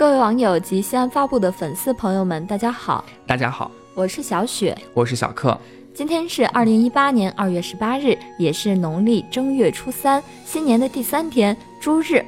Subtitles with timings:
[0.00, 5.54] 各位网友及西安发布的粉丝朋友们，大家好，大家好，我是小雪，我是小克。
[5.92, 12.24] 今天是二零一八年二月十八日，也是农历正月初三，新年的第三天，猪日。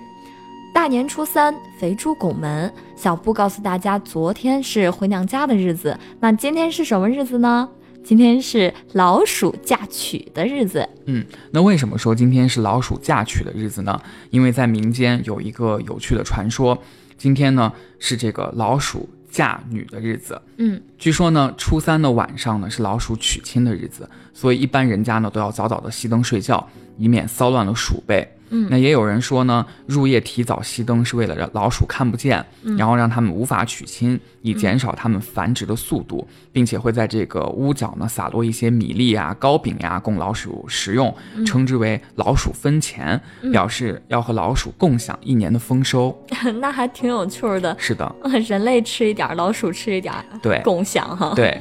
[0.74, 2.70] 大年初三，肥猪拱门。
[2.94, 7.66] 小布告诉大家，昨天是回娘家的日子，那今天是什么日子呢？
[8.04, 10.88] 今天是老鼠嫁娶的日子。
[11.06, 14.00] 嗯，那为什么说今天是老鼠嫁娶的日子呢？
[14.30, 16.76] 因为在民间有一个有趣的传说，
[17.16, 20.40] 今天呢是这个老鼠嫁女的日子。
[20.56, 28.28] 嗯，据说呢初三的晚上呢是老鼠娶亲的日子，所以一般人家呢都要早早的熄灯睡觉，以免骚乱了鼠辈。
[28.54, 32.44] 嗯，那也有人说呢，入夜提早熄灯是为了让老鼠看不见，
[32.76, 41.14] 然后让它们无法娶亲，以减少它们繁殖的速度，并且会在这个屋角呢撒落一些米粒啊、糕饼呀，供老鼠食用，
[41.46, 43.18] 称之为老鼠分钱，
[43.50, 46.14] 表示要和老鼠共享一年的丰收。
[46.60, 47.74] 那还挺有趣的。
[47.78, 48.14] 是的，
[48.46, 51.32] 人类吃一点，老鼠吃一点，对，共享哈。
[51.36, 51.58] 对。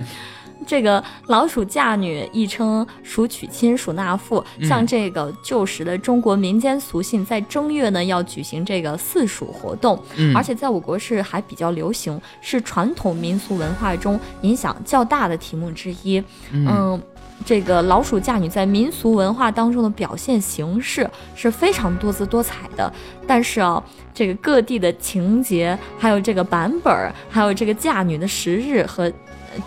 [0.66, 10.00] 这个老鼠嫁女，亦称鼠娶亲、鼠纳妇，像这个旧时的中国民间俗信，在正月呢要举行这个四鼠活动，
[10.36, 16.24] 而且在我国是还比较流行，是传统民俗文化中影响较大的题目之一。
[16.52, 17.02] 嗯，
[17.44, 22.94] 这个老鼠嫁女在民俗文化当中的表现形式是非常多姿多彩的，
[23.26, 29.12] 但是啊，这个各地的情节，还有这个版本，还有这个嫁女的时日和。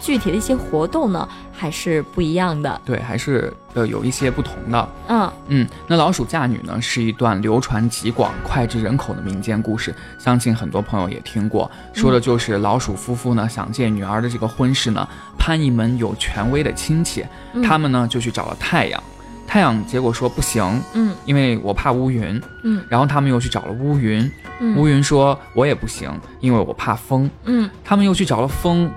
[0.00, 2.80] 具体的一些活动呢，还是不一样的。
[2.84, 4.88] 对，还是呃有一些不同的。
[5.08, 5.32] 嗯。
[5.48, 11.70] 嗯，那老鼠嫁女呢，是一段流传极广、脍炙人口的民间故事，相信很多朋友也听过。
[11.92, 15.06] 说的就是老鼠夫妇呢，想借女儿的这个婚事呢，
[15.38, 17.24] 攀一门有权威的亲戚，
[17.62, 19.02] 他们呢就去找了太阳，
[19.46, 24.30] 太阳结果说不行，嗯，因为我怕乌云，嗯，然后他们又去找了乌云，
[24.76, 28.90] 乌云说我也不行，因为我怕风，嗯，他们又去找了风。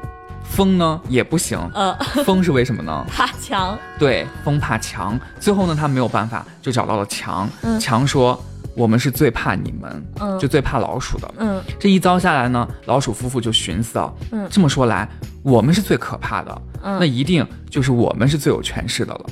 [0.49, 1.93] 风呢也不行，呃，
[2.25, 3.05] 风是为什么呢？
[3.07, 3.77] 怕墙。
[3.99, 5.19] 对，风怕墙。
[5.39, 7.47] 最后呢，他没有办法，就找到了墙。
[7.79, 8.39] 墙说
[8.75, 15.07] ：“我们是最怕你们，就最怕老鼠的。”嗯，这一遭下来呢，老鼠夫妇就寻思啊，嗯，这么说来，
[15.43, 19.25] 我们是最可怕的，那一定就是我们是最有权势的了。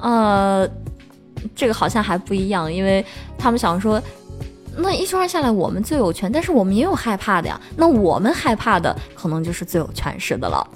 [0.00, 0.68] 呃，
[1.54, 3.04] 这个好像还不一样，因为
[3.36, 4.02] 他们想说。
[4.76, 7.60] 那一圈下来，我们最有权，但是我们也有害怕的呀。
[7.76, 10.66] 那我们害怕的，可能就是最有权势的了。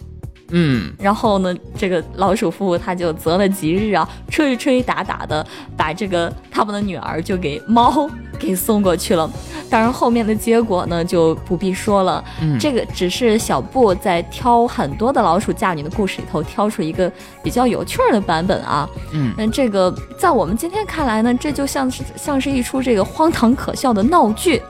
[0.50, 8.08] 嗯，然后呢，这个老鼠夫妇他就择了吉日啊，吹吹打打的，把这个他们的女儿就给猫
[8.38, 9.30] 给送过去了。
[9.70, 12.24] 当然，后面的结果呢就不必说了。
[12.40, 17.10] 嗯，这个只是小布在挑很多的老鼠嫁女的故事里头挑出一个
[17.42, 18.88] 比较有趣儿的版本啊。
[19.12, 24.62] 嗯，那这个在我们今天看来呢，这就像是像是一出这个荒唐可笑的闹剧，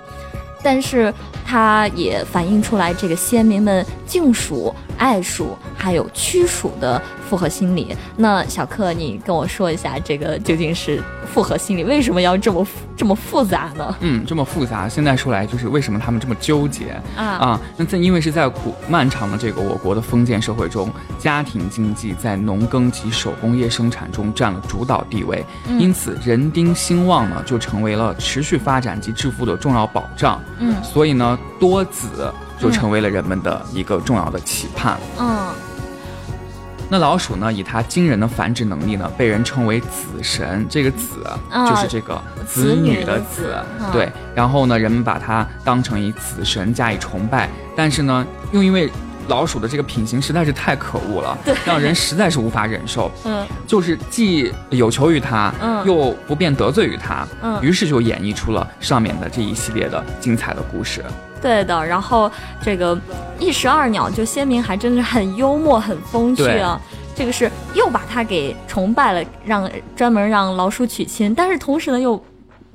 [0.62, 1.12] 但是
[1.46, 4.74] 它也反映出来这个先民们敬鼠。
[4.98, 12.66] 爱鼠还有驱鼠的复合心理，那小克，你跟我说一下，这个究竟是复合心理为什么要这么
[12.96, 13.96] 这么复杂呢？
[14.00, 17.60] 嗯，这么复杂，现在说来就是为什么他们这么纠结啊啊？
[17.76, 25.44] 那在因为是在古漫长的这个我国的封建社会中，家庭经济在农耕及手工业生产中占了主导地位，
[25.78, 30.40] 因此人丁兴旺呢就成为了持续发展及致富的重要保障。
[30.58, 32.32] 嗯，所以呢，多子。
[32.58, 34.98] 就成为了人们的一个重要的期盼。
[35.18, 35.48] 嗯，
[36.90, 40.66] 那老鼠呢，以它惊人的繁殖能力呢，被人称为子神。
[40.68, 43.56] 这个子就是这个子女的子，
[43.92, 44.10] 对。
[44.34, 47.48] 然后呢，人们把它当成一子神加以崇拜。
[47.76, 48.90] 但是呢，又因为
[49.28, 51.36] 老鼠的这个品行实在是太可恶了，
[51.66, 53.12] 让人实在是无法忍受。
[53.24, 61.04] 嗯，就是既有求于它，嗯，又不便得罪于它，嗯，于是就演绎出了上面的这一系列的精彩的故事。
[61.40, 62.30] 对的，然后
[62.62, 62.98] 这个
[63.38, 66.80] 一石二鸟，就先民还真是很幽默、很风趣啊。
[67.14, 72.22] 这个是又把他给崇拜了，让专门让老鼠娶亲，但是同时呢又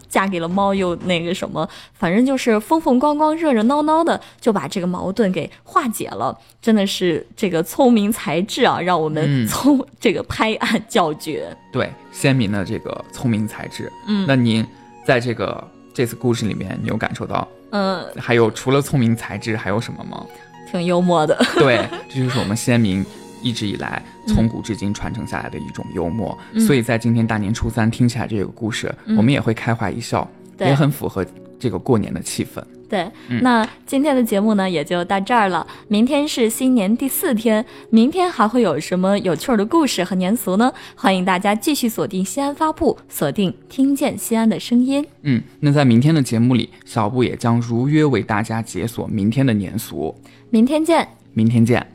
[0.09, 6.37] 嫁给了猫，又那个什么，反正就是风风光光、热热闹闹的，就把这个矛盾给化解了。
[6.61, 11.55] 真的是这个聪明才智啊，让我们从这个拍案叫绝。
[11.71, 13.89] 对，鲜明的这个聪明才智。
[14.07, 14.65] 嗯，那您
[15.05, 17.47] 在这个这次故事里面，你有感受到？
[17.69, 20.25] 嗯，还有除了聪明才智，还有什么吗？
[20.71, 21.37] 挺幽默的。
[21.55, 23.05] 对，这就是我们先民
[23.41, 26.35] 一直以来从古至今传承下来的一种幽默。
[26.65, 30.27] 所以在今天大年初三听起来这个故事，我们也会开怀一笑，
[30.59, 31.23] 也很符合
[31.63, 32.61] 这个过年的气氛。
[32.89, 33.09] 对，
[33.41, 35.65] 那今天的节目呢也就到这儿了。
[35.87, 40.71] 明天是新年第四天，明天还会有什么有趣的故事和年俗呢？
[40.95, 45.03] 欢迎大家继续锁定西安发布，锁定听见西安的声音。
[45.21, 50.13] 嗯，那在明天的节目里，小布也将如约为大家解锁明天的年俗。
[50.49, 51.92] 明天见，明天见。